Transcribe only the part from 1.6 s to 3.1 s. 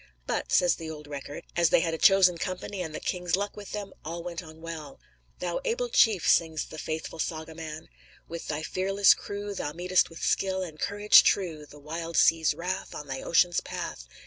they had a chosen company and the